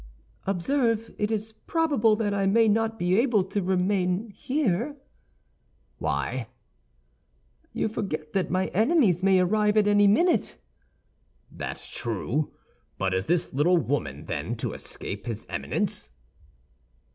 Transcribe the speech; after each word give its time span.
"Observe, 0.47 1.13
it 1.19 1.29
is 1.31 1.51
probable 1.67 2.15
that 2.15 2.33
I 2.33 2.47
may 2.47 2.67
not 2.67 2.97
be 2.97 3.19
able 3.19 3.43
to 3.43 3.61
remain 3.61 4.31
here." 4.31 4.97
"Why?" 5.99 6.47
"You 7.71 7.87
forget 7.87 8.33
that 8.33 8.49
my 8.49 8.65
enemies 8.69 9.21
may 9.21 9.39
arrive 9.39 9.77
at 9.77 9.85
any 9.87 10.07
minute." 10.07 10.57
"That's 11.51 11.87
true; 11.87 12.51
but 12.97 13.13
is 13.13 13.27
this 13.27 13.53
little 13.53 13.77
woman, 13.77 14.25
then, 14.25 14.55
to 14.55 14.73
escape 14.73 15.27
his 15.27 15.45
Eminence?" 15.49 16.09